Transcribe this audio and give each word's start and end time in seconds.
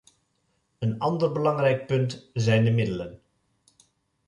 Een 0.79 0.99
ander 0.99 1.31
belangrijk 1.31 1.85
punt 1.87 2.29
zijn 2.33 2.63
de 2.65 2.71
middelen. 2.71 3.21